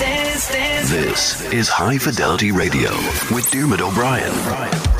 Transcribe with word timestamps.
This 0.00 1.42
is 1.52 1.68
High 1.68 1.98
Fidelity 1.98 2.52
Radio 2.52 2.90
with 3.34 3.50
Diarmuid 3.50 3.82
O'Brien. 3.82 4.99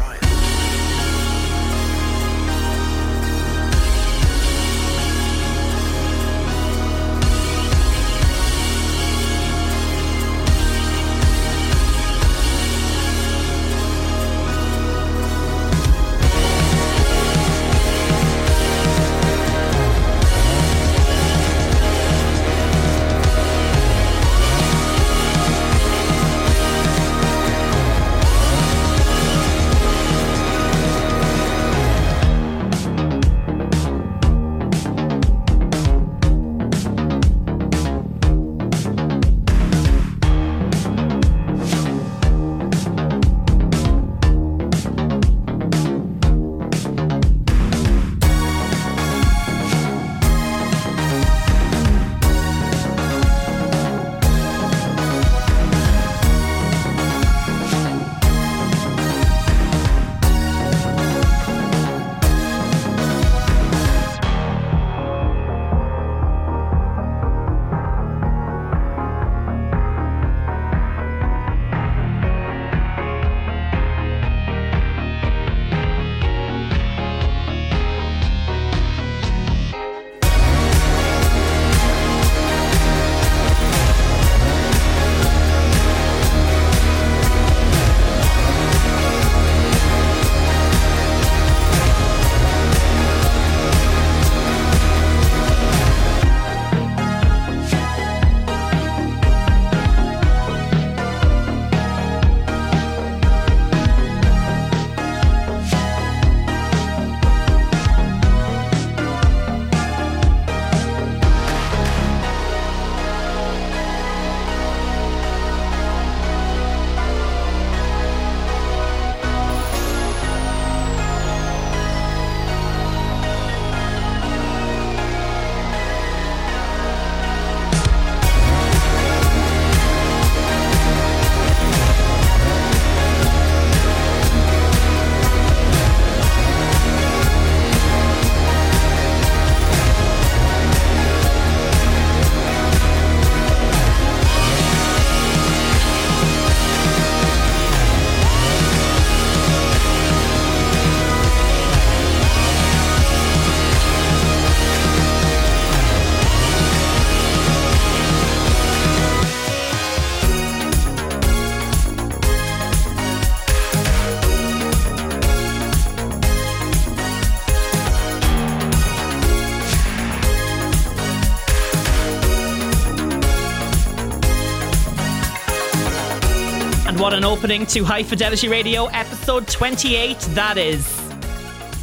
Opening 177.40 177.64
to 177.64 177.82
High 177.82 178.02
Fidelity 178.02 178.48
Radio, 178.48 178.84
episode 178.88 179.48
28, 179.48 180.18
that 180.34 180.58
is. 180.58 181.10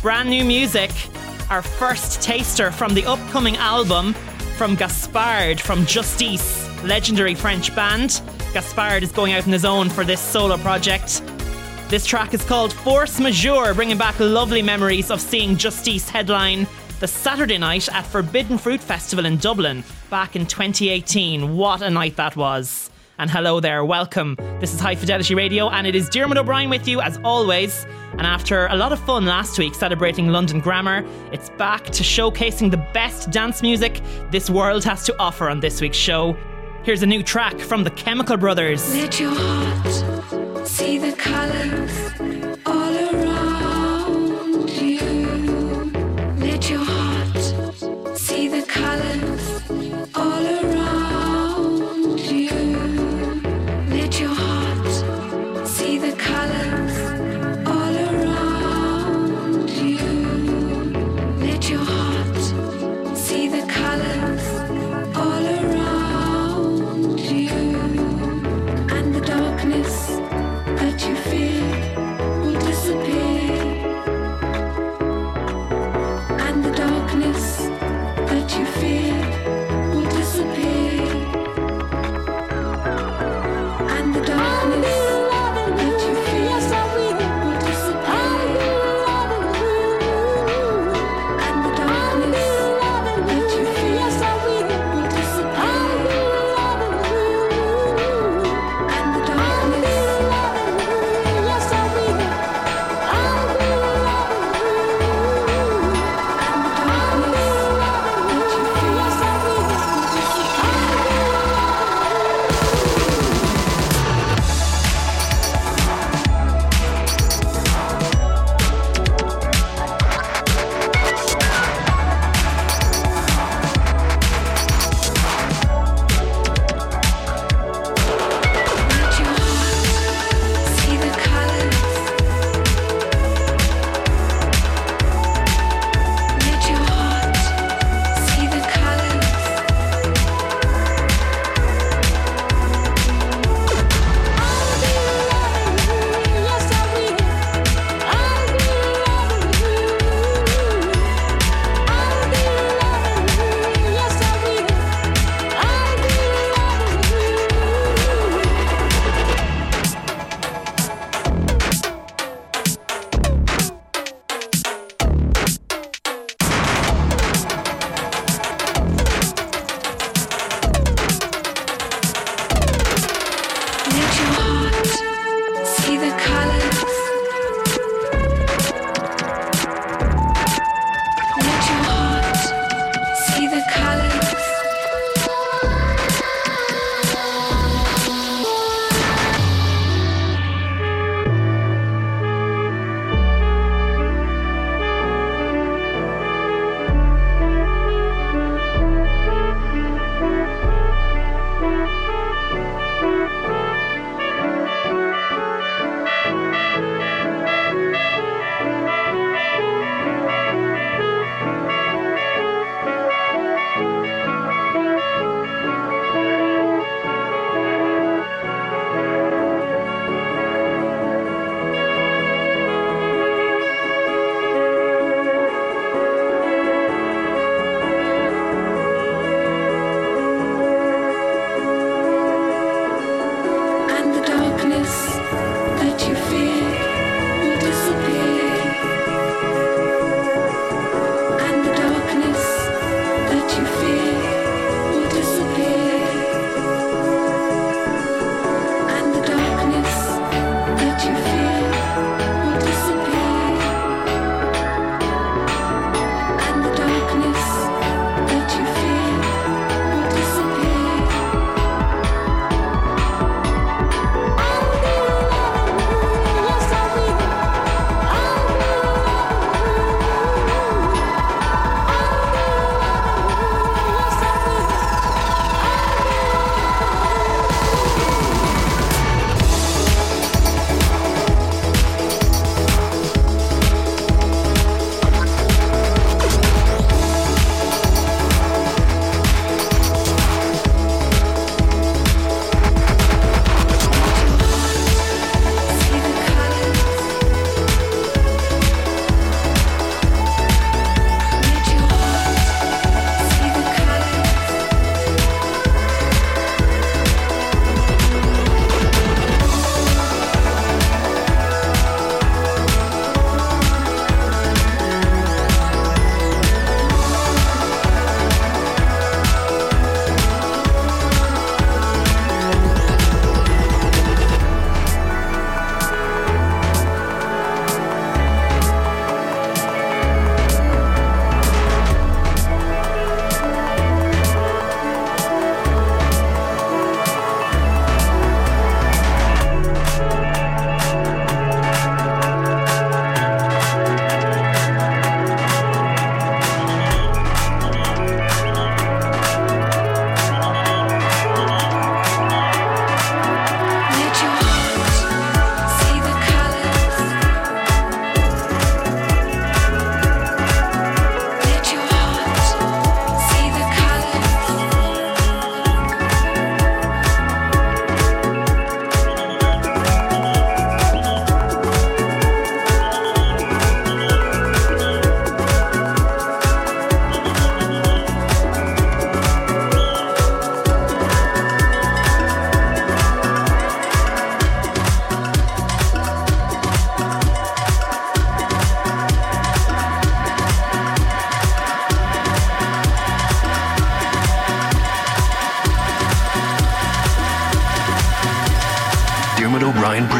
Brand 0.03 0.29
new 0.29 0.45
music, 0.45 0.91
our 1.49 1.63
first 1.63 2.21
taster 2.21 2.71
from 2.71 2.93
the 2.93 3.03
upcoming 3.07 3.57
album 3.57 4.13
from 4.55 4.75
Gaspard 4.75 5.59
from 5.59 5.83
Justice, 5.87 6.69
legendary 6.83 7.33
French 7.33 7.75
band. 7.75 8.21
Gaspard 8.53 9.01
is 9.01 9.11
going 9.11 9.33
out 9.33 9.47
on 9.47 9.51
his 9.51 9.65
own 9.65 9.89
for 9.89 10.03
this 10.03 10.21
solo 10.21 10.57
project. 10.57 11.23
This 11.87 12.05
track 12.05 12.35
is 12.35 12.43
called 12.43 12.71
Force 12.71 13.19
Majeure, 13.19 13.73
bringing 13.73 13.97
back 13.97 14.19
lovely 14.19 14.61
memories 14.61 15.09
of 15.09 15.19
seeing 15.19 15.57
Justice 15.57 16.07
headline 16.07 16.67
the 16.99 17.07
Saturday 17.07 17.57
night 17.57 17.89
at 17.89 18.05
Forbidden 18.05 18.59
Fruit 18.59 18.79
Festival 18.79 19.25
in 19.25 19.37
Dublin 19.37 19.83
back 20.11 20.35
in 20.35 20.45
2018. 20.45 21.57
What 21.57 21.81
a 21.81 21.89
night 21.89 22.15
that 22.17 22.35
was. 22.35 22.91
And 23.19 23.31
hello 23.31 23.59
there, 23.59 23.83
welcome. 23.83 24.35
This 24.59 24.75
is 24.75 24.79
High 24.79 24.93
Fidelity 24.93 25.33
Radio, 25.33 25.69
and 25.69 25.87
it 25.87 25.95
is 25.95 26.07
Diarmuid 26.07 26.37
O'Brien 26.37 26.69
with 26.69 26.87
you 26.87 27.01
as 27.01 27.19
always. 27.23 27.87
And 28.11 28.21
after 28.21 28.67
a 28.67 28.75
lot 28.75 28.91
of 28.91 28.99
fun 28.99 29.25
last 29.25 29.57
week 29.57 29.73
celebrating 29.73 30.27
London 30.27 30.59
Grammar, 30.59 31.03
it's 31.31 31.49
back 31.49 31.85
to 31.85 32.03
showcasing 32.03 32.69
the 32.69 32.77
best 32.93 33.31
dance 33.31 33.63
music 33.63 34.03
this 34.29 34.51
world 34.51 34.83
has 34.83 35.03
to 35.05 35.19
offer 35.19 35.49
on 35.49 35.59
this 35.61 35.81
week's 35.81 35.97
show. 35.97 36.37
Here's 36.83 37.01
a 37.01 37.07
new 37.07 37.23
track 37.23 37.59
from 37.59 37.83
the 37.83 37.89
Chemical 37.89 38.37
Brothers. 38.37 38.87
Let 38.93 39.19
your 39.19 39.33
heart 39.33 40.67
see 40.67 40.99
the 40.99 41.13
colors 41.13 42.36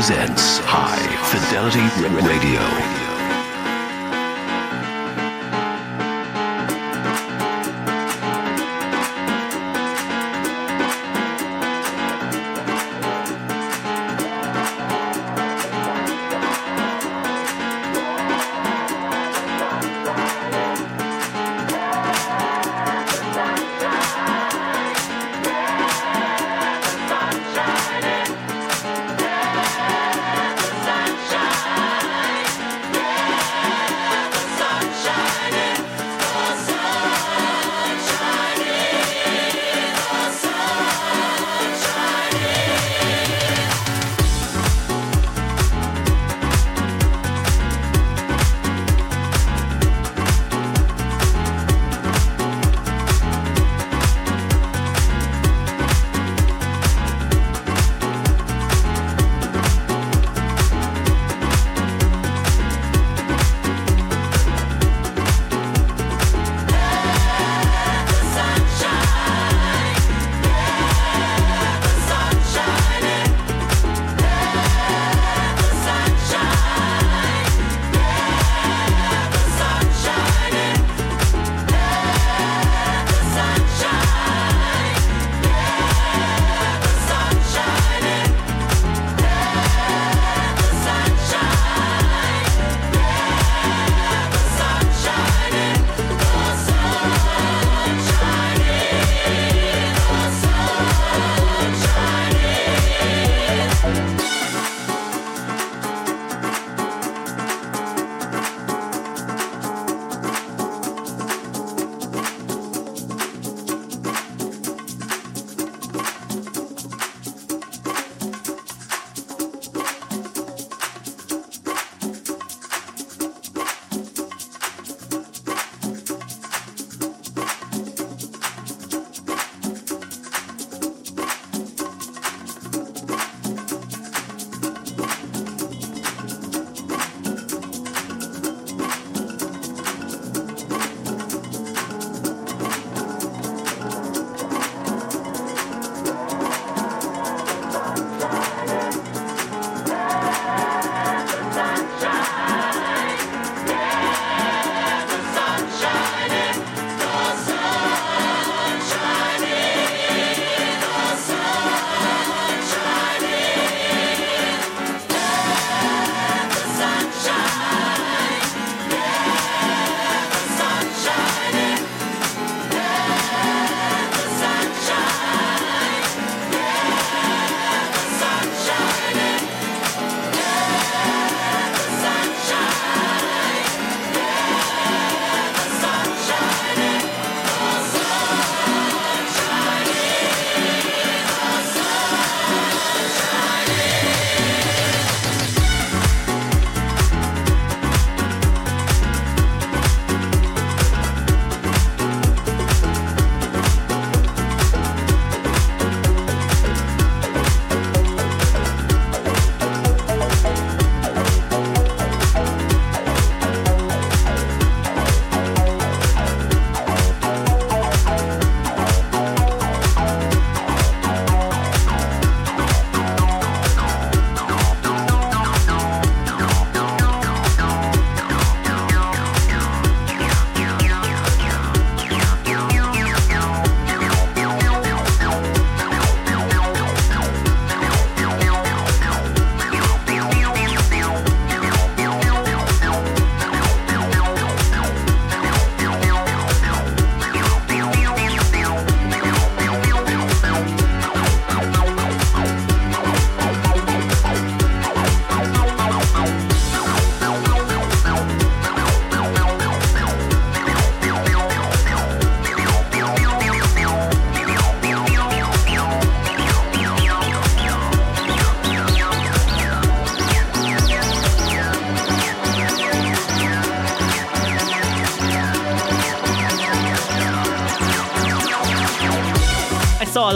presents 0.07 0.59
High 0.59 1.03
Fidelity 1.25 1.81
Radio. 2.25 2.96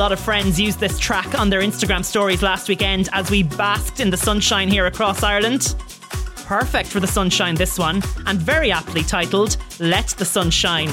Lot 0.02 0.12
of 0.12 0.20
friends 0.20 0.60
used 0.60 0.80
this 0.80 0.98
track 0.98 1.38
on 1.38 1.48
their 1.48 1.62
Instagram 1.62 2.04
stories 2.04 2.42
last 2.42 2.68
weekend 2.68 3.08
as 3.14 3.30
we 3.30 3.44
basked 3.44 4.00
in 4.00 4.10
the 4.10 4.18
sunshine 4.18 4.68
here 4.68 4.88
across 4.88 5.22
Ireland. 5.22 5.76
Perfect 6.38 6.90
for 6.90 7.00
the 7.00 7.06
sunshine, 7.06 7.54
this 7.54 7.78
one, 7.78 8.02
and 8.26 8.40
very 8.40 8.72
aptly 8.72 9.04
titled 9.04 9.58
Let 9.80 10.08
the 10.08 10.26
Sun 10.26 10.50
Shine. 10.50 10.90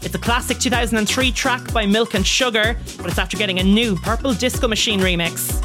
It's 0.00 0.16
a 0.16 0.18
classic 0.18 0.58
2003 0.58 1.30
track 1.30 1.72
by 1.72 1.86
Milk 1.86 2.14
and 2.14 2.26
Sugar, 2.26 2.76
but 2.96 3.06
it's 3.06 3.18
after 3.18 3.36
getting 3.36 3.60
a 3.60 3.62
new 3.62 3.94
Purple 3.94 4.34
Disco 4.34 4.66
Machine 4.66 4.98
remix. 4.98 5.62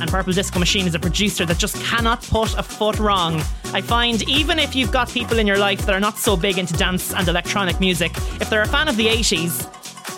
And 0.00 0.08
Purple 0.08 0.32
Disco 0.32 0.60
Machine 0.60 0.86
is 0.86 0.94
a 0.94 1.00
producer 1.00 1.44
that 1.44 1.58
just 1.58 1.74
cannot 1.82 2.22
put 2.22 2.56
a 2.56 2.62
foot 2.62 3.00
wrong. 3.00 3.42
I 3.72 3.80
find 3.80 4.22
even 4.28 4.60
if 4.60 4.76
you've 4.76 4.92
got 4.92 5.08
people 5.08 5.40
in 5.40 5.46
your 5.48 5.58
life 5.58 5.84
that 5.86 5.94
are 5.94 5.98
not 5.98 6.18
so 6.18 6.36
big 6.36 6.56
into 6.56 6.74
dance 6.74 7.12
and 7.12 7.26
electronic 7.26 7.80
music, 7.80 8.12
if 8.40 8.48
they're 8.48 8.62
a 8.62 8.68
fan 8.68 8.86
of 8.86 8.96
the 8.96 9.06
80s, 9.08 9.69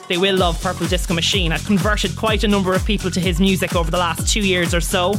they 0.09 0.19
will 0.19 0.37
love 0.37 0.61
Purple 0.63 0.87
Disco 0.87 1.15
Machine. 1.15 1.53
I've 1.53 1.65
converted 1.65 2.17
quite 2.17 2.45
a 2.45 2.49
number 2.49 2.75
of 2.75 2.85
people 2.85 3.11
to 3.11 3.21
his 3.21 3.41
music 3.41 3.75
over 3.75 3.91
the 3.91 3.99
last 3.99 4.33
two 4.33 4.41
years 4.41 4.75
or 4.75 4.81
so. 4.81 5.15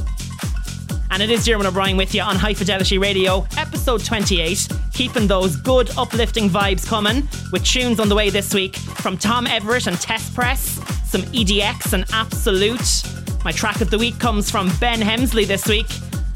And 1.12 1.22
it 1.22 1.30
is 1.30 1.46
Diarmuid 1.46 1.68
O'Brien 1.68 1.96
with 1.96 2.16
you 2.16 2.22
on 2.22 2.36
High 2.36 2.56
Fidelity 2.56 2.98
Radio, 2.98 3.46
episode 3.56 4.04
28, 4.04 4.68
keeping 4.94 5.28
those 5.28 5.56
good 5.56 5.92
uplifting 5.96 6.50
vibes 6.50 6.88
coming 6.88 7.28
with 7.52 7.63
tunes 7.63 8.00
on 8.00 8.10
the 8.10 8.16
way 8.16 8.32
this 8.32 8.54
week 8.54 8.75
from 8.75 9.18
Tom 9.18 9.46
Everett 9.46 9.86
and 9.86 10.00
Test 10.02 10.34
Press, 10.34 10.80
some 11.06 11.22
EDX 11.22 11.94
and 11.94 12.06
Absolute. 12.13 13.04
My 13.46 13.52
track 13.52 13.82
of 13.82 13.92
the 13.92 13.98
week 13.98 14.18
comes 14.18 14.50
from 14.50 14.72
Ben 14.80 15.02
Hemsley 15.02 15.46
this 15.46 15.68
week, 15.68 15.88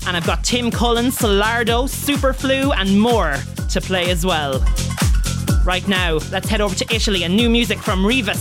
and 0.05 0.15
I've 0.15 0.27
got 0.27 0.43
Tim 0.43 0.69
Cullen, 0.69 1.07
Solardo, 1.07 1.87
Superflu, 1.87 2.71
and 2.77 2.99
more 2.99 3.35
to 3.69 3.81
play 3.81 4.11
as 4.11 4.25
well. 4.25 4.63
Right 5.67 5.85
now, 5.85 6.13
let's 6.31 6.47
head 6.47 6.61
over 6.61 6.73
to 6.75 6.95
Italy 6.95 7.25
and 7.25 7.35
new 7.35 7.49
music 7.49 7.79
from 7.79 8.05
Riva 8.05 8.33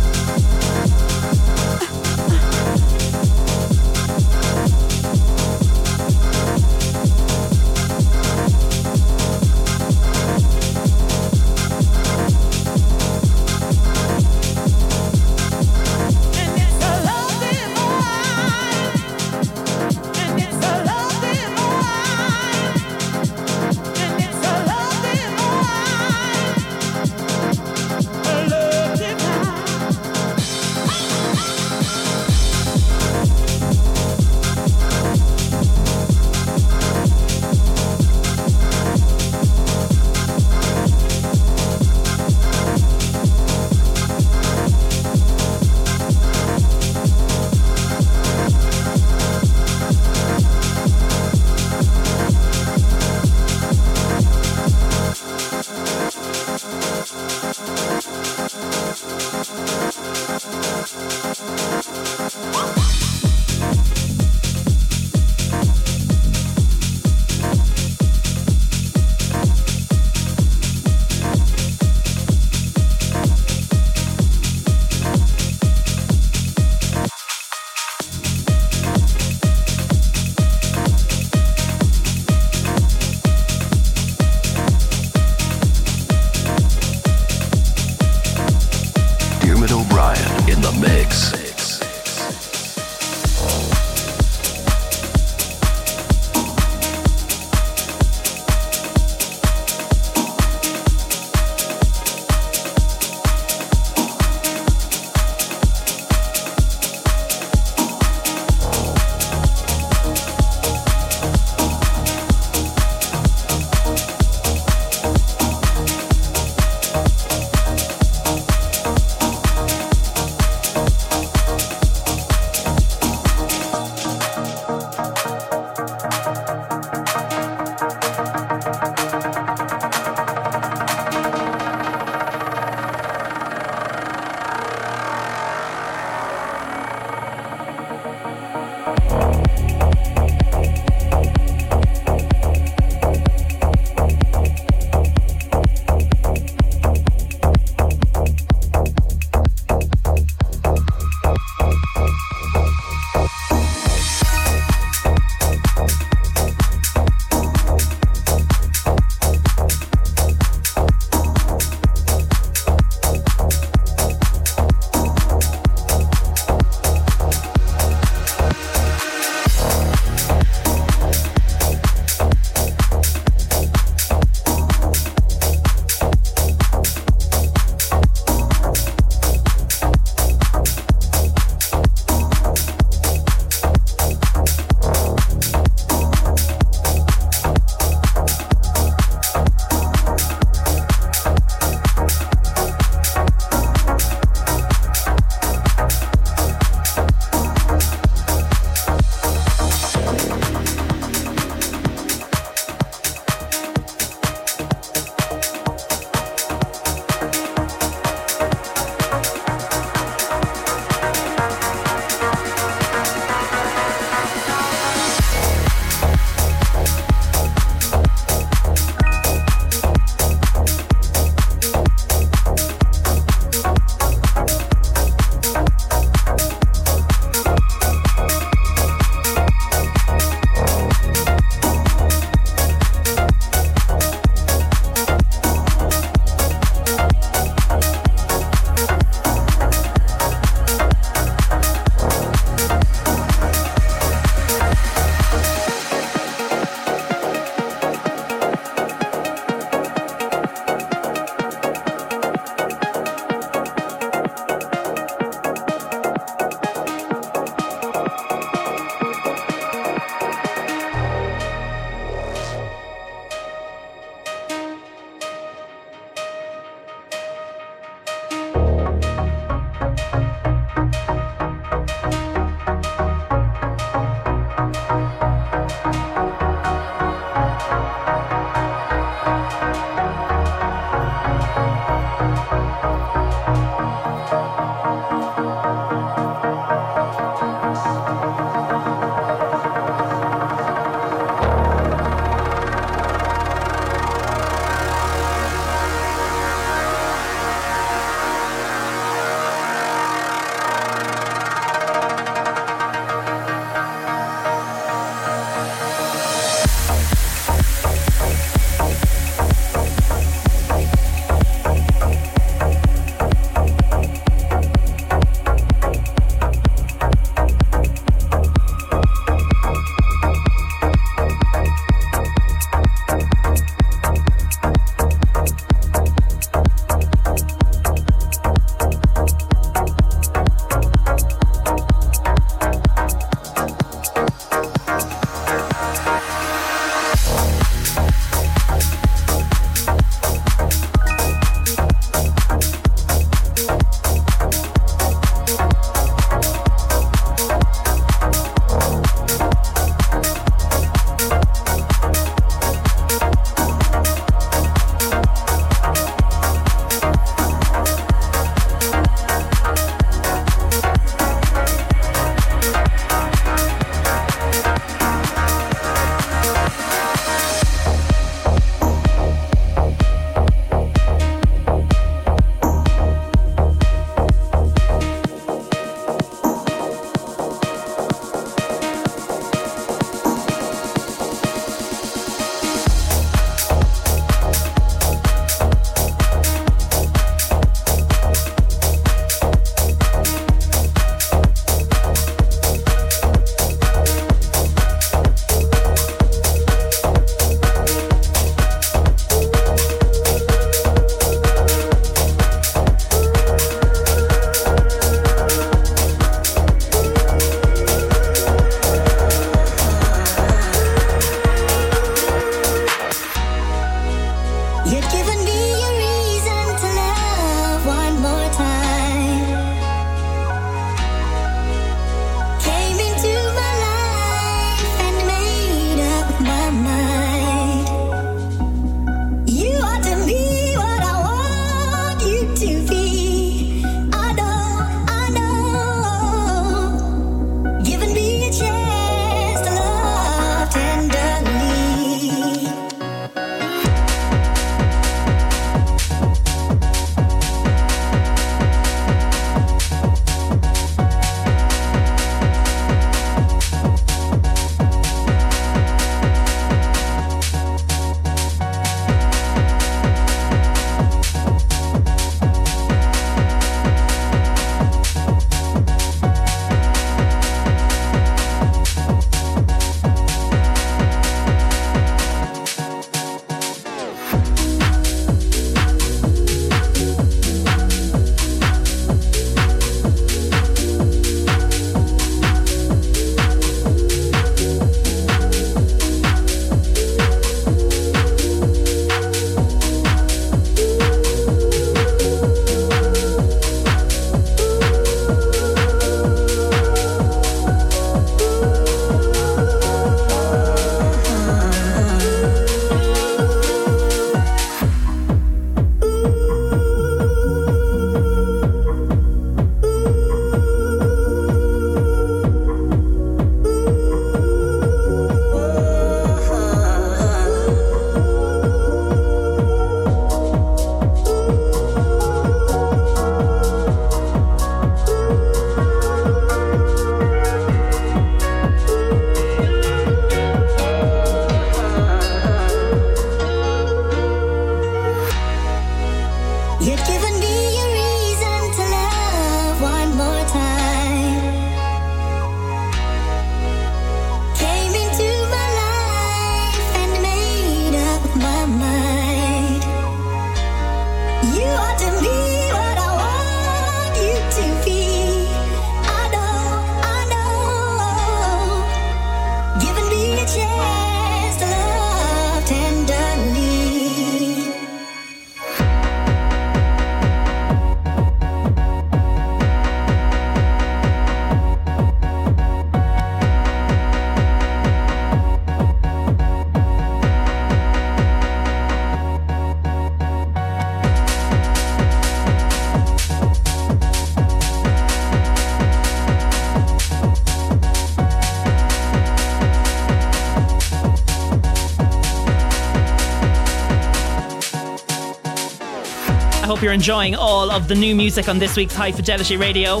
Starr. 596.64 596.76
hope 596.76 596.82
you're 596.82 596.92
enjoying 596.92 597.34
all 597.34 597.70
of 597.70 597.88
the 597.88 597.94
new 597.94 598.14
music 598.14 598.48
on 598.48 598.58
this 598.58 598.76
week's 598.76 598.94
High 598.94 599.12
Fidelity 599.12 599.56
Radio. 599.56 600.00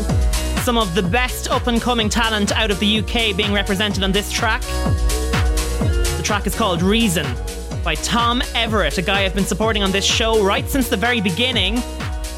Some 0.62 0.78
of 0.78 0.94
the 0.94 1.02
best 1.02 1.48
up 1.50 1.66
and 1.66 1.80
coming 1.80 2.08
talent 2.08 2.52
out 2.52 2.70
of 2.70 2.80
the 2.80 3.00
UK 3.00 3.36
being 3.36 3.52
represented 3.52 4.02
on 4.02 4.12
this 4.12 4.32
track. 4.32 4.62
The 4.62 6.22
track 6.24 6.46
is 6.46 6.54
called 6.54 6.80
Reason 6.80 7.26
by 7.82 7.96
Tom 7.96 8.42
Everett, 8.54 8.96
a 8.96 9.02
guy 9.02 9.24
I've 9.24 9.34
been 9.34 9.44
supporting 9.44 9.82
on 9.82 9.92
this 9.92 10.04
show 10.04 10.42
right 10.42 10.66
since 10.68 10.88
the 10.88 10.96
very 10.96 11.20
beginning. 11.20 11.76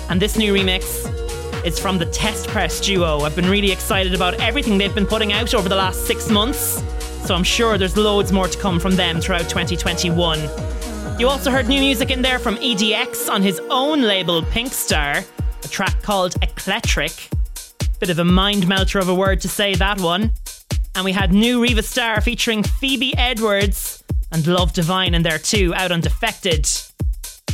And 0.09 0.21
this 0.21 0.37
new 0.37 0.53
remix 0.53 1.07
is 1.65 1.79
from 1.79 1.99
the 1.99 2.07
Test 2.07 2.49
Press 2.49 2.81
duo. 2.81 3.21
I've 3.21 3.37
been 3.37 3.49
really 3.49 3.71
excited 3.71 4.15
about 4.15 4.35
everything 4.41 4.77
they've 4.77 4.95
been 4.95 5.07
putting 5.07 5.33
out 5.33 5.55
over 5.55 5.69
the 5.69 5.77
last 5.77 6.07
six 6.07 6.29
months, 6.29 6.83
so 7.27 7.35
I'm 7.35 7.45
sure 7.45 7.79
there's 7.79 7.97
loads 7.97 8.33
more 8.33 8.49
to 8.49 8.59
come 8.59 8.81
from 8.81 8.97
them 8.97 9.21
throughout 9.21 9.49
2021. 9.49 10.41
You 11.19 11.29
also 11.31 11.51
heard 11.51 11.67
new 11.67 11.81
music 11.81 12.11
in 12.11 12.21
there 12.21 12.39
from 12.39 12.57
EDX 12.57 13.31
on 13.31 13.43
his 13.43 13.59
own 13.71 14.03
label 14.03 14.43
Pinkstar, 14.43 15.27
a 15.65 15.69
track 15.69 16.03
called 16.03 16.35
Eclectric. 16.43 17.31
Bit 17.99 18.11
of 18.11 18.19
a 18.19 18.25
mind 18.25 18.69
melter 18.69 18.99
of 18.99 19.09
a 19.09 19.15
word 19.15 19.41
to 19.41 19.49
say 19.49 19.75
that 19.77 19.99
one. 19.99 20.33
And 20.95 21.07
we 21.07 21.13
had 21.13 21.33
new 21.33 21.63
Riva 21.63 21.83
Starr 21.83 22.21
featuring 22.21 22.63
Phebe 22.63 23.17
Edwards 23.17 24.05
and 24.31 24.47
Love 24.47 24.75
Divine 24.75 25.15
in 25.15 25.23
there 25.23 25.39
too, 25.39 25.73
out 25.75 25.91
on 25.91 26.03
Defected. 26.03 26.69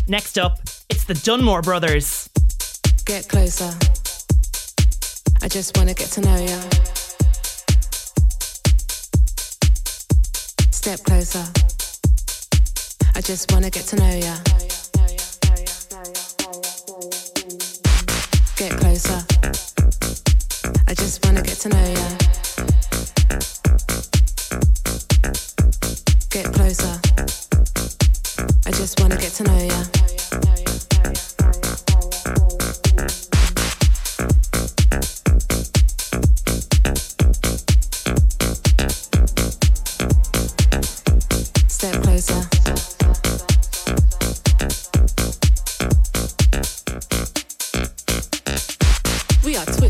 Next 0.08 0.38
up, 0.38 0.58
it's 0.90 1.04
the 1.04 1.14
Dunmore 1.14 1.62
Brothers. 1.62 2.28
Get 3.04 3.28
closer. 3.28 3.70
I 5.40 5.46
just 5.46 5.76
wanna 5.76 5.94
get 5.94 6.08
to 6.08 6.20
know 6.20 6.34
ya. 6.34 6.60
Step 10.72 10.98
closer. 11.04 11.71
I 13.14 13.20
just 13.20 13.52
wanna 13.52 13.70
get 13.70 13.84
to 13.86 13.96
know 13.96 14.14
ya. 14.14 14.36
Get 18.56 18.72
closer. 18.80 19.24
I 20.88 20.94
just 20.94 21.24
wanna 21.24 21.42
get 21.42 21.58
to 21.60 21.68
know 21.68 21.86
ya. 21.98 22.08
Get 26.30 26.46
closer. 26.52 27.00
I 28.66 28.70
just 28.70 28.98
wanna 29.00 29.16
get 29.16 29.32
to 29.34 29.44
know 29.44 29.58
ya. 29.58 30.71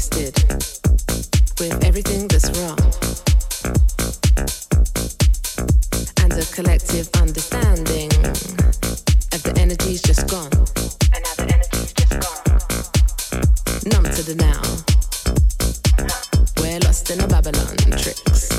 With 0.03 1.85
everything 1.85 2.27
that's 2.27 2.51
wrong. 2.59 2.77
And 6.19 6.33
a 6.33 6.45
collective 6.53 7.09
understanding 7.15 8.11
of 9.33 9.43
the 9.45 9.55
energy's 9.57 10.03
just 10.03 10.29
gone. 10.29 10.51
And 11.15 11.23
now 11.23 11.35
the 11.39 11.47
energy's 11.55 11.93
just 11.93 12.19
gone. 12.19 12.47
Numb 13.93 14.05
to 14.13 14.23
the 14.25 14.35
now. 14.35 14.63
We're 16.61 16.81
lost 16.81 17.09
in 17.13 17.21
a 17.21 17.29
Babylon 17.29 17.77
tricks. 18.03 18.51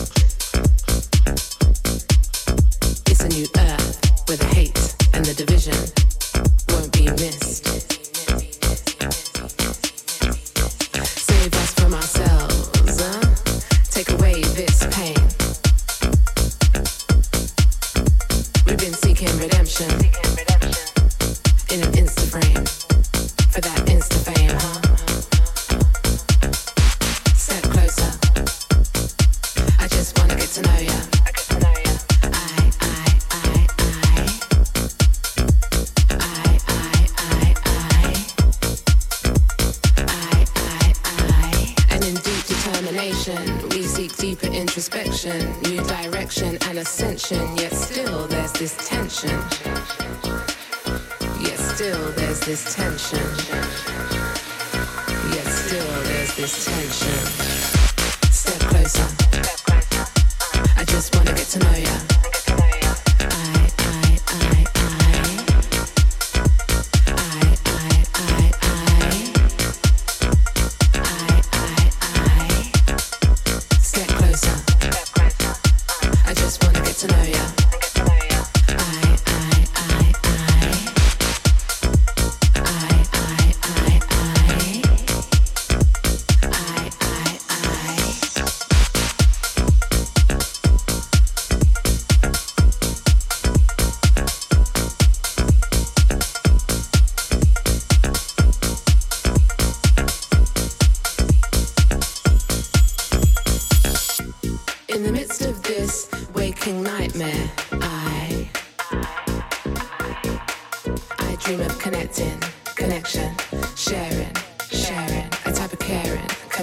It's 3.06 3.20
a 3.20 3.28
new 3.28 3.48
earth 3.58 4.04
the 4.38 4.46
hate 4.46 4.96
and 5.14 5.26
the 5.26 5.34
division 5.34 6.03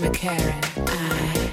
caring. 0.09 0.63
I 0.87 1.51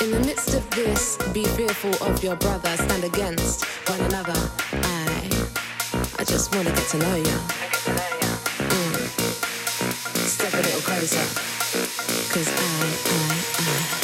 In 0.00 0.10
the 0.12 0.20
midst 0.20 0.54
of 0.54 0.68
this, 0.70 1.18
be 1.32 1.44
fearful 1.44 1.94
of 2.06 2.22
your 2.22 2.36
brother, 2.36 2.76
stand 2.76 3.02
against 3.04 3.64
one 3.88 4.00
another. 4.02 4.38
I 4.72 5.28
I 6.20 6.24
just 6.24 6.54
wanna 6.54 6.70
get 6.70 6.86
to 6.90 6.98
know 6.98 7.16
you. 7.16 7.38
Mm. 8.70 8.96
Step 10.28 10.54
a 10.54 10.56
little 10.58 10.80
closer. 10.82 11.26
Cause 12.32 12.48
I, 12.48 12.62
I, 13.10 13.98
I 13.98 14.01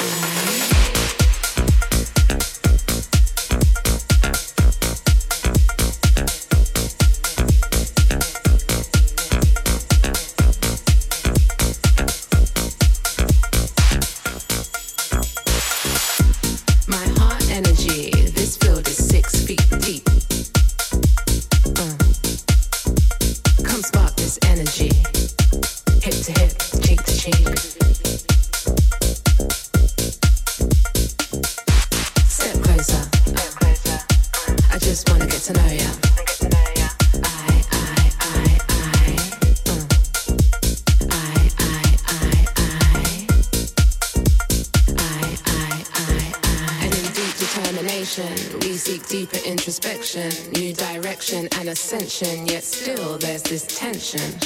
attention. 54.14 54.40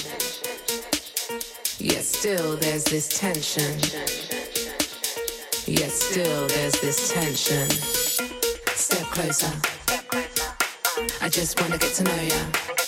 Yet 1.78 2.04
still 2.04 2.56
there's 2.56 2.84
this 2.84 3.08
tension. 3.08 3.72
Yet 5.66 5.90
still 5.90 6.48
there's 6.48 6.80
this 6.80 7.12
tension. 7.12 7.68
Step 8.74 9.06
closer. 9.08 9.52
I 11.20 11.28
just 11.28 11.60
wanna 11.60 11.78
get 11.78 11.94
to 11.94 12.04
know 12.04 12.22
ya. 12.22 12.81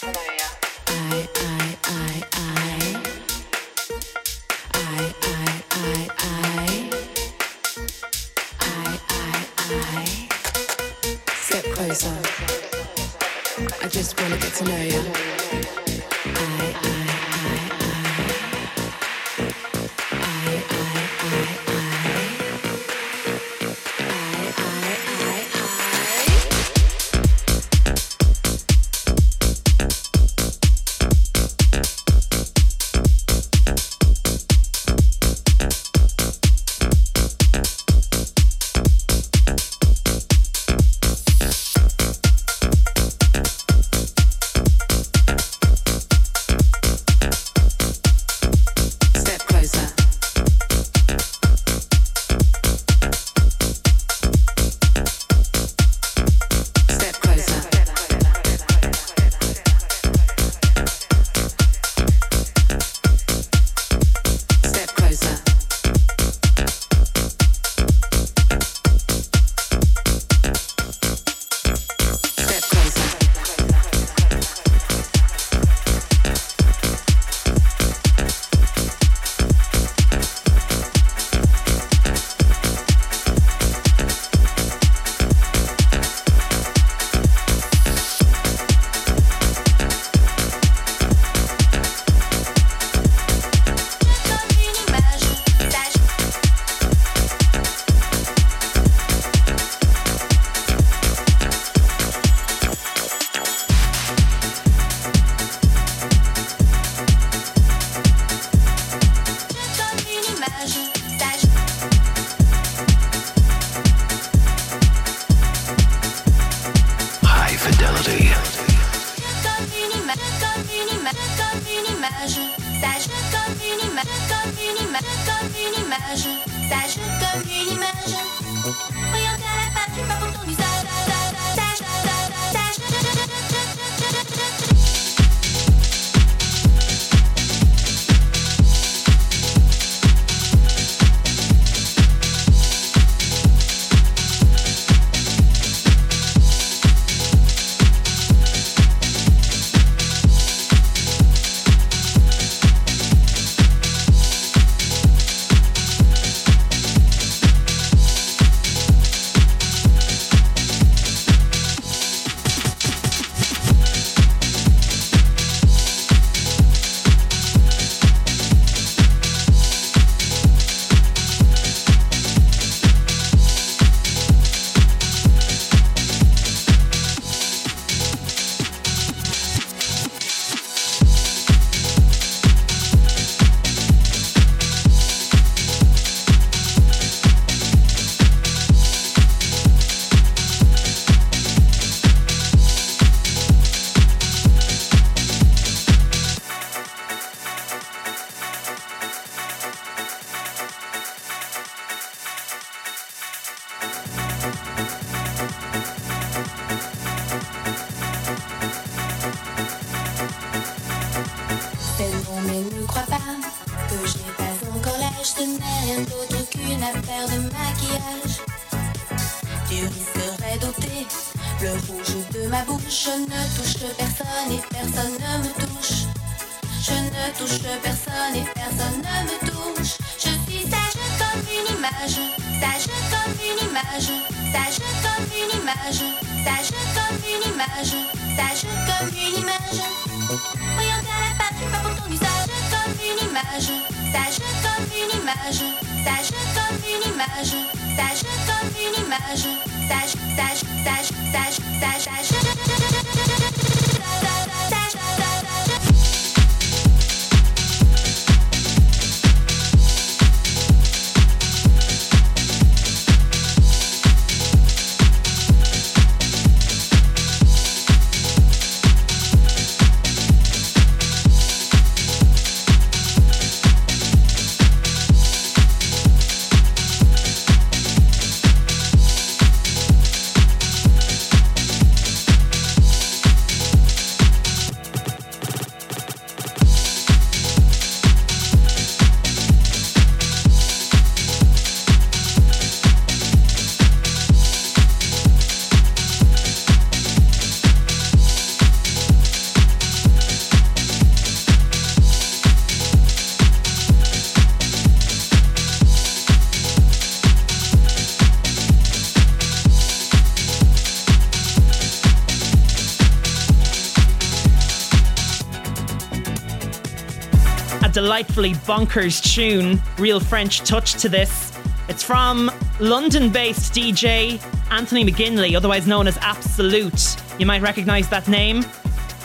Delightfully 318.15 318.53
bonkers 318.53 319.21
tune, 319.21 319.83
real 319.99 320.21
French 320.21 320.61
touch 320.61 320.93
to 320.93 321.09
this. 321.09 321.53
It's 321.89 322.05
from 322.05 322.49
London 322.79 323.29
based 323.29 323.75
DJ 323.75 324.41
Anthony 324.71 325.05
McGinley, 325.05 325.57
otherwise 325.57 325.89
known 325.89 326.07
as 326.07 326.17
Absolute. 326.19 327.17
You 327.41 327.47
might 327.47 327.61
recognize 327.61 328.09
that 328.11 328.29
name. 328.29 328.65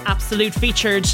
Absolute 0.08 0.56
featured 0.56 1.08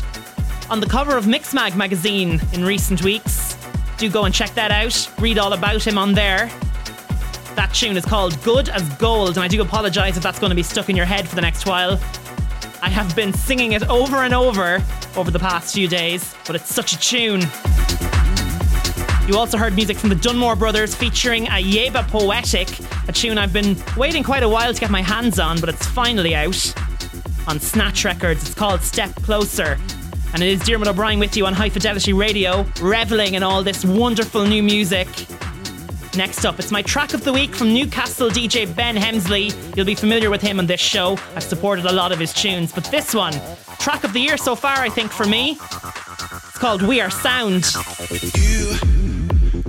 on 0.69 0.79
the 0.79 0.85
cover 0.85 1.17
of 1.17 1.25
Mixmag 1.25 1.75
magazine 1.75 2.39
in 2.53 2.63
recent 2.63 3.03
weeks. 3.03 3.57
Do 3.97 4.09
go 4.09 4.23
and 4.23 4.33
check 4.33 4.53
that 4.53 4.71
out. 4.71 5.11
Read 5.19 5.37
all 5.37 5.51
about 5.51 5.85
him 5.85 5.97
on 5.97 6.13
there. 6.13 6.49
That 7.55 7.71
tune 7.73 7.97
is 7.97 8.05
called 8.05 8.41
Good 8.41 8.69
as 8.69 8.87
Gold, 8.95 9.35
and 9.35 9.39
I 9.39 9.49
do 9.49 9.61
apologise 9.61 10.15
if 10.15 10.23
that's 10.23 10.39
going 10.39 10.51
to 10.51 10.55
be 10.55 10.63
stuck 10.63 10.89
in 10.89 10.95
your 10.95 11.05
head 11.05 11.27
for 11.27 11.35
the 11.35 11.41
next 11.41 11.65
while. 11.65 11.99
I 12.85 12.89
have 12.89 13.15
been 13.15 13.33
singing 13.33 13.71
it 13.71 13.89
over 13.89 14.17
and 14.17 14.31
over 14.31 14.79
over 15.17 15.31
the 15.31 15.39
past 15.39 15.73
few 15.73 15.87
days, 15.87 16.35
but 16.45 16.55
it's 16.55 16.71
such 16.71 16.93
a 16.93 16.99
tune. 16.99 17.41
You 19.27 19.39
also 19.39 19.57
heard 19.57 19.73
music 19.73 19.97
from 19.97 20.09
the 20.09 20.15
Dunmore 20.15 20.55
Brothers 20.55 20.93
featuring 20.93 21.45
Ayaba 21.45 22.07
Poetic, 22.07 22.69
a 23.07 23.11
tune 23.11 23.39
I've 23.39 23.51
been 23.51 23.75
waiting 23.97 24.21
quite 24.21 24.43
a 24.43 24.49
while 24.49 24.71
to 24.71 24.79
get 24.79 24.91
my 24.91 25.01
hands 25.01 25.39
on, 25.39 25.59
but 25.59 25.67
it's 25.67 25.87
finally 25.87 26.35
out 26.35 26.75
on 27.47 27.59
Snatch 27.59 28.05
Records. 28.05 28.43
It's 28.43 28.53
called 28.53 28.81
Step 28.81 29.15
Closer. 29.15 29.79
And 30.33 30.43
it 30.43 30.49
is 30.49 30.59
Diarmuid 30.59 30.89
O'Brien 30.89 31.17
with 31.17 31.35
you 31.35 31.47
on 31.47 31.53
High 31.53 31.69
Fidelity 31.69 32.13
Radio, 32.13 32.67
reveling 32.79 33.33
in 33.33 33.41
all 33.41 33.63
this 33.63 33.83
wonderful 33.83 34.45
new 34.45 34.61
music. 34.61 35.07
Next 36.17 36.45
up, 36.45 36.59
it's 36.59 36.71
my 36.71 36.81
track 36.81 37.13
of 37.13 37.25
the 37.25 37.33
week 37.33 37.53
from 37.53 37.73
Newcastle 37.73 38.29
DJ 38.29 38.73
Ben 38.73 38.95
Hemsley. 38.95 39.53
You'll 39.75 39.85
be 39.85 39.95
familiar 39.95 40.29
with 40.29 40.41
him 40.41 40.59
on 40.59 40.65
this 40.65 40.79
show. 40.79 41.17
I've 41.35 41.43
supported 41.43 41.85
a 41.85 41.91
lot 41.91 42.13
of 42.13 42.19
his 42.19 42.31
tunes, 42.31 42.71
but 42.71 42.85
this 42.85 43.13
one, 43.13 43.33
track 43.79 44.05
of 44.05 44.13
the 44.13 44.21
year 44.21 44.37
so 44.37 44.55
far, 44.55 44.77
I 44.77 44.87
think, 44.87 45.11
for 45.11 45.25
me, 45.25 45.57
it's 45.59 46.57
called 46.57 46.81
We 46.81 47.01
Are 47.01 47.09
Sound. 47.09 47.65
You 48.09 48.77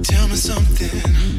tell 0.05 0.29
me 0.29 0.37
something. 0.37 1.36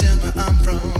Tell 0.00 0.16
me 0.16 0.32
I'm 0.36 0.62
wrong. 0.64 0.99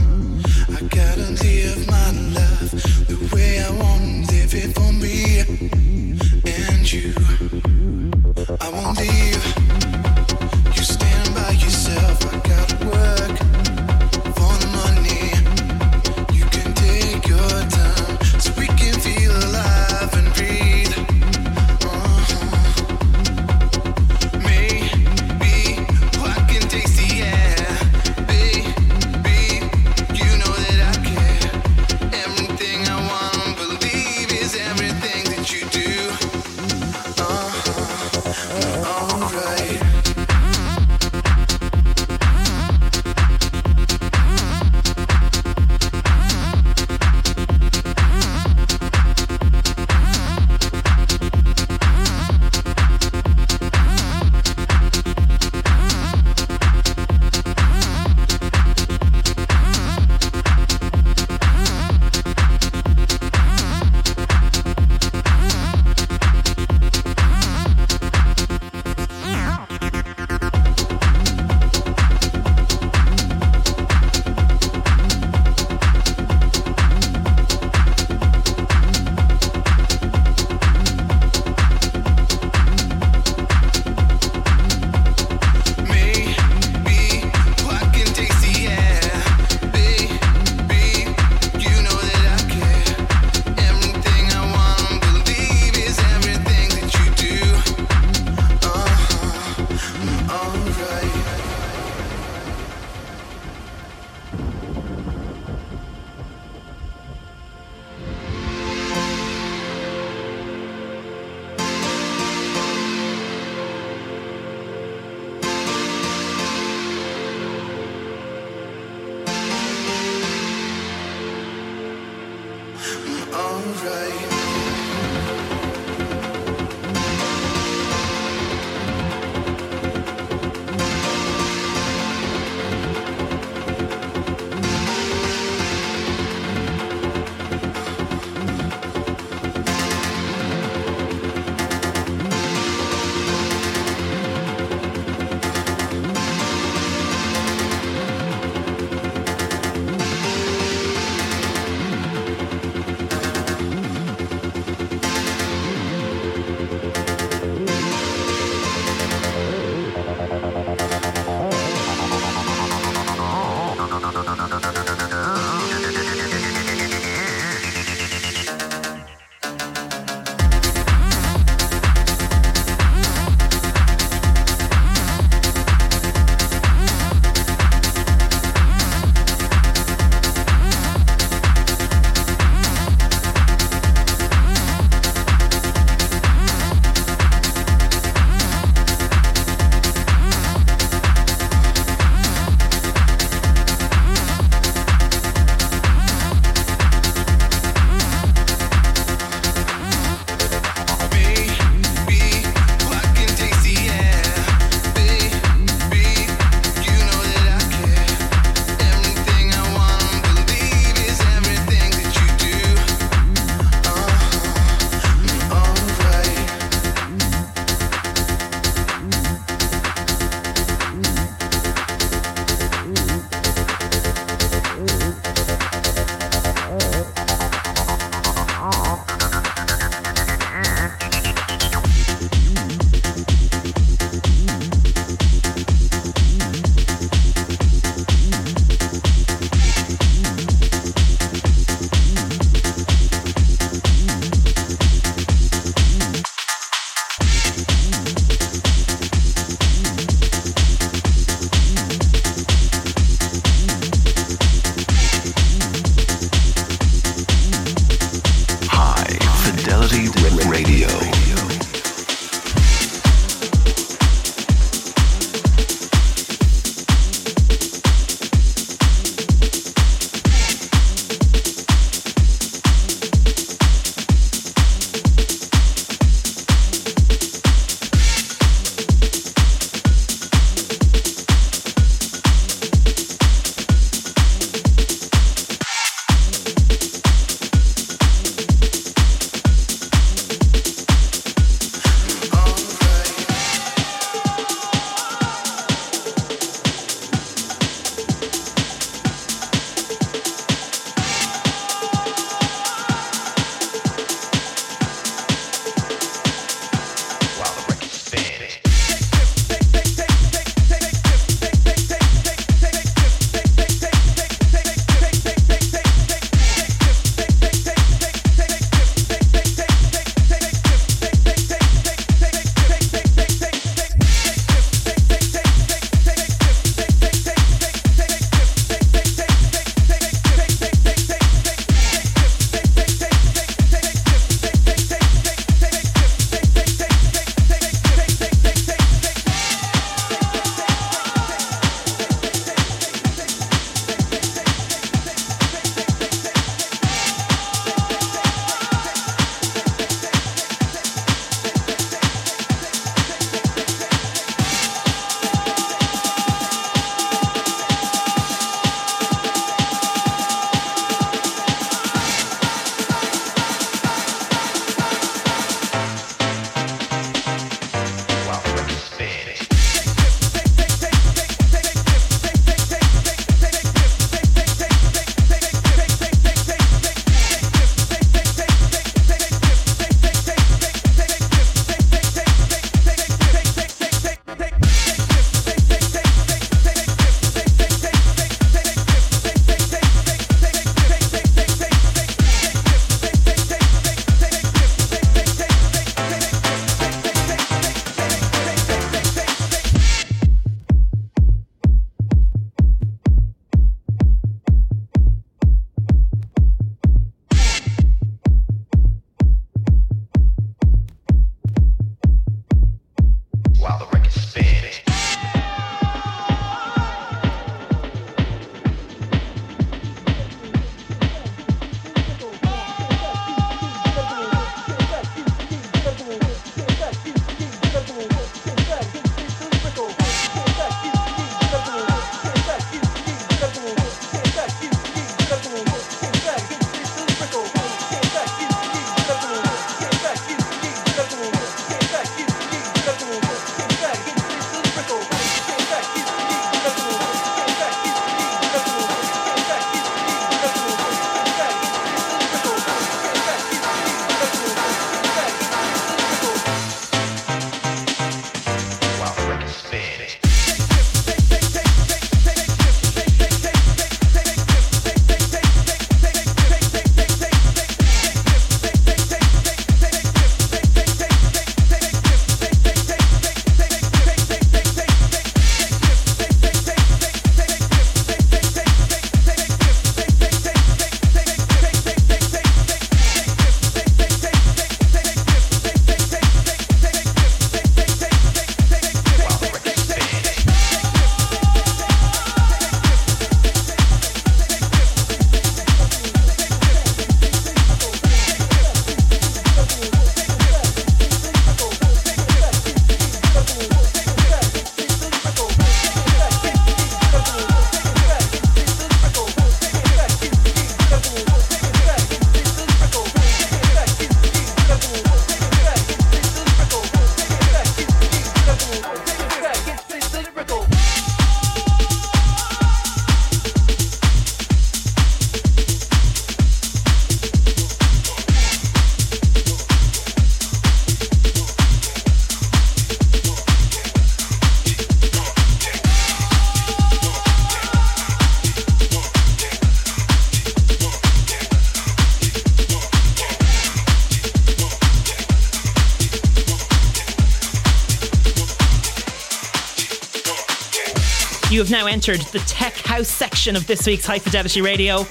Have 551.59 551.69
now 551.69 551.85
entered 551.85 552.21
the 552.31 552.39
tech 552.39 552.73
house 552.75 553.09
section 553.09 553.57
of 553.57 553.67
this 553.67 553.85
week's 553.85 554.05
High 554.05 554.19
Fidelity 554.19 554.61
Radio. 554.61 555.05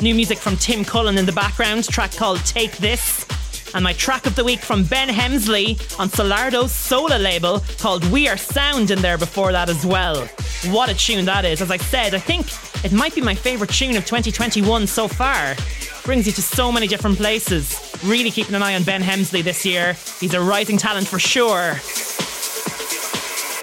New 0.00 0.14
music 0.14 0.38
from 0.38 0.56
Tim 0.56 0.84
Cullen 0.84 1.18
in 1.18 1.26
the 1.26 1.32
background, 1.32 1.88
track 1.88 2.14
called 2.14 2.38
Take 2.44 2.76
This. 2.76 3.26
And 3.74 3.82
my 3.82 3.92
track 3.94 4.26
of 4.26 4.36
the 4.36 4.44
week 4.44 4.60
from 4.60 4.84
Ben 4.84 5.08
Hemsley 5.08 5.72
on 5.98 6.08
Solardo's 6.08 6.70
Sola 6.70 7.18
label 7.18 7.64
called 7.78 8.04
We 8.12 8.28
Are 8.28 8.36
Sound 8.36 8.92
in 8.92 9.02
there 9.02 9.18
before 9.18 9.50
that 9.50 9.68
as 9.68 9.84
well. 9.84 10.24
What 10.66 10.88
a 10.88 10.94
tune 10.94 11.24
that 11.24 11.44
is. 11.44 11.60
As 11.60 11.72
I 11.72 11.78
said, 11.78 12.14
I 12.14 12.20
think 12.20 12.46
it 12.84 12.92
might 12.92 13.16
be 13.16 13.20
my 13.20 13.34
favourite 13.34 13.72
tune 13.72 13.96
of 13.96 14.04
2021 14.04 14.86
so 14.86 15.08
far. 15.08 15.56
Brings 16.04 16.26
you 16.26 16.32
to 16.32 16.42
so 16.42 16.70
many 16.70 16.86
different 16.86 17.16
places. 17.16 17.98
Really 18.04 18.30
keeping 18.30 18.54
an 18.54 18.62
eye 18.62 18.76
on 18.76 18.84
Ben 18.84 19.02
Hemsley 19.02 19.42
this 19.42 19.66
year. 19.66 19.94
He's 20.20 20.34
a 20.34 20.40
rising 20.40 20.76
talent 20.76 21.08
for 21.08 21.18
sure. 21.18 21.74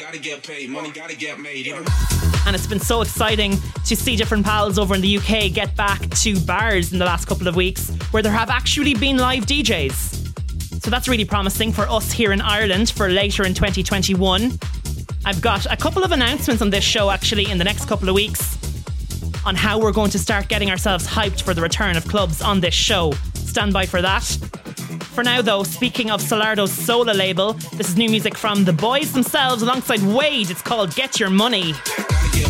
Gotta 0.10 0.22
get 0.22 0.42
paid, 0.42 0.72
money 0.72 0.90
gotta 0.90 1.16
get 1.16 1.40
made. 1.40 1.68
And 1.68 2.56
it's 2.56 2.66
been 2.66 2.80
so 2.80 3.02
exciting 3.02 3.60
to 3.86 3.96
see 3.96 4.16
different 4.16 4.44
pals 4.44 4.80
over 4.80 4.96
in 4.96 5.02
the 5.02 5.18
UK 5.20 5.54
get 5.54 5.76
back 5.76 6.00
to 6.22 6.40
bars 6.46 6.92
in 6.92 6.98
the 6.98 7.06
last 7.06 7.26
couple 7.28 7.48
of 7.48 7.56
weeks 7.56 7.92
where 8.10 8.24
there 8.24 8.32
have 8.32 8.50
actually 8.50 8.96
been 8.96 9.18
live 9.18 9.46
DJs. 9.46 10.82
So 10.84 10.90
that's 10.90 11.08
really 11.08 11.26
promising 11.26 11.72
for 11.72 11.88
us 11.88 12.12
here 12.12 12.32
in 12.32 12.42
Ireland 12.42 12.90
for 12.90 13.08
later 13.08 13.46
in 13.46 13.54
2021. 13.54 14.58
I've 15.26 15.42
got 15.44 15.72
a 15.72 15.78
couple 15.78 16.04
of 16.04 16.12
announcements 16.12 16.64
on 16.64 16.72
this 16.72 16.84
show 16.84 17.12
actually 17.12 17.52
in 17.52 17.60
the 17.60 17.64
next 17.64 17.86
couple 17.86 18.10
of 18.10 18.16
weeks 18.16 18.58
on 19.46 19.54
how 19.54 19.80
we're 19.80 19.92
going 19.92 20.10
to 20.10 20.18
start 20.18 20.48
getting 20.48 20.72
ourselves 20.72 21.06
hyped 21.06 21.44
for 21.44 21.54
the 21.54 21.62
return 21.62 21.96
of 21.96 22.04
clubs 22.08 22.42
on 22.42 22.62
this 22.62 22.74
show. 22.74 23.14
Stand 23.36 23.74
by 23.74 23.86
for 23.86 24.02
that. 24.02 24.26
For 24.98 25.24
now, 25.24 25.42
though, 25.42 25.64
speaking 25.64 26.10
of 26.12 26.22
Solardo's 26.22 26.72
Sola 26.72 27.12
label, 27.12 27.54
this 27.74 27.90
is 27.90 27.98
new 27.98 28.10
music 28.10 28.38
from 28.38 28.66
the 28.66 28.74
boys 28.74 29.12
themselves 29.14 29.62
alongside 29.62 30.02
Wade. 30.02 30.50
It's 30.50 30.62
called 30.62 30.96
Get 30.96 31.20
Your 31.20 31.30
Money. 31.30 31.74
money 31.74 32.49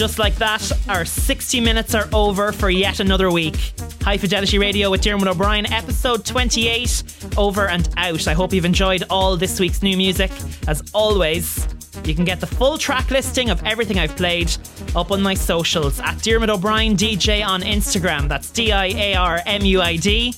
just 0.00 0.18
like 0.18 0.34
that, 0.36 0.72
our 0.88 1.04
60 1.04 1.60
minutes 1.60 1.94
are 1.94 2.08
over 2.14 2.52
for 2.52 2.70
yet 2.70 3.00
another 3.00 3.30
week. 3.30 3.74
High 4.00 4.16
Fidelity 4.16 4.58
Radio 4.58 4.90
with 4.90 5.02
Diarmuid 5.02 5.28
O'Brien, 5.28 5.70
episode 5.70 6.24
28, 6.24 7.34
over 7.36 7.68
and 7.68 7.86
out. 7.98 8.26
I 8.26 8.32
hope 8.32 8.54
you've 8.54 8.64
enjoyed 8.64 9.04
all 9.10 9.36
this 9.36 9.60
week's 9.60 9.82
new 9.82 9.98
music. 9.98 10.30
As 10.66 10.82
always, 10.94 11.68
you 12.06 12.14
can 12.14 12.24
get 12.24 12.40
the 12.40 12.46
full 12.46 12.78
track 12.78 13.10
listing 13.10 13.50
of 13.50 13.62
everything 13.66 13.98
I've 13.98 14.16
played 14.16 14.50
up 14.96 15.10
on 15.10 15.20
my 15.20 15.34
socials 15.34 16.00
at 16.00 16.22
Diarmuid 16.22 16.48
O'Brien 16.48 16.96
DJ 16.96 17.46
on 17.46 17.60
Instagram. 17.60 18.26
That's 18.26 18.48
D 18.48 18.72
I 18.72 18.86
A 18.86 19.14
R 19.16 19.42
M 19.44 19.66
U 19.66 19.82
I 19.82 19.96
D. 19.96 20.34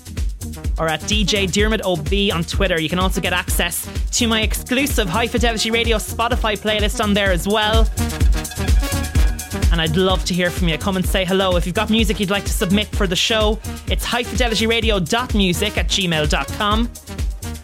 Or 0.77 0.89
at 0.89 1.03
DJ 1.03 1.51
Diarmuid 1.51 1.83
OB 1.83 2.35
on 2.37 2.43
Twitter. 2.43 2.81
You 2.81 2.89
can 2.89 2.99
also 2.99 3.21
get 3.21 3.33
access 3.33 3.89
to 4.19 4.27
my 4.27 4.43
exclusive 4.43 5.09
High 5.09 5.29
Fidelity 5.29 5.71
Radio 5.71 5.99
Spotify 5.99 6.59
playlist 6.59 7.01
on 7.01 7.15
there 7.15 7.31
as 7.31 7.47
well 7.47 7.89
and 9.73 9.81
I'd 9.81 9.97
love 9.97 10.25
to 10.27 10.35
hear 10.35 10.51
from 10.51 10.69
you. 10.69 10.79
Come 10.79 10.97
and 10.97 11.05
say 11.05 11.25
hello. 11.25 11.57
If 11.57 11.67
you've 11.67 11.75
got 11.75 11.91
music 11.91 12.21
you'd 12.21 12.31
like 12.31 12.45
to 12.45 12.53
submit 12.53 12.87
for 12.89 13.07
the 13.07 13.17
show, 13.17 13.59
it's 13.89 14.07
highfidelityradio.music 14.07 15.79
at 15.79 15.89
gmail.com. 15.89 16.91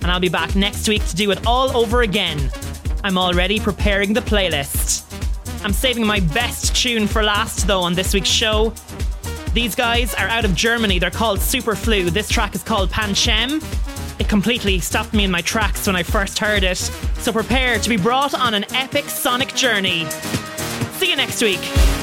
And 0.00 0.10
I'll 0.10 0.20
be 0.20 0.30
back 0.30 0.56
next 0.56 0.88
week 0.88 1.06
to 1.06 1.14
do 1.14 1.30
it 1.30 1.46
all 1.46 1.76
over 1.76 2.02
again. 2.02 2.50
I'm 3.04 3.18
already 3.18 3.60
preparing 3.60 4.14
the 4.14 4.22
playlist. 4.22 5.04
I'm 5.62 5.72
saving 5.72 6.06
my 6.06 6.20
best 6.20 6.74
tune 6.74 7.06
for 7.06 7.22
last, 7.22 7.66
though, 7.66 7.82
on 7.82 7.94
this 7.94 8.14
week's 8.14 8.28
show. 8.28 8.72
These 9.52 9.74
guys 9.74 10.14
are 10.14 10.28
out 10.28 10.44
of 10.44 10.54
Germany. 10.54 10.98
They're 10.98 11.10
called 11.10 11.40
Superflu. 11.40 12.10
This 12.10 12.28
track 12.28 12.54
is 12.54 12.62
called 12.62 12.90
Panchem. 12.90 13.62
it 14.18 14.28
completely 14.28 14.78
stopped 14.78 15.12
me 15.12 15.24
in 15.24 15.30
my 15.30 15.42
tracks 15.42 15.86
when 15.86 15.96
I 15.96 16.02
first 16.02 16.38
heard 16.38 16.64
it. 16.64 16.78
So 17.18 17.32
prepare 17.32 17.78
to 17.78 17.88
be 17.88 17.96
brought 17.96 18.34
on 18.34 18.54
an 18.54 18.64
epic 18.74 19.06
sonic 19.06 19.54
journey. 19.54 20.06
See 20.98 21.10
you 21.10 21.16
next 21.16 21.42
week. 21.42 21.97